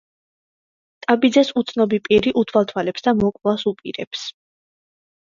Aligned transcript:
ტაბიძეს 1.05 1.51
უცნობი 1.61 1.99
პირი 2.07 2.33
უთვალთვალებს 2.43 3.05
და 3.09 3.13
მოკვლას 3.19 3.67
უპირებს. 3.73 4.25